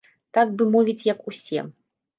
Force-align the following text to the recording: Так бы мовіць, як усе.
Так 0.37 0.47
бы 0.61 0.67
мовіць, 0.77 1.07
як 1.13 1.19
усе. 1.35 1.69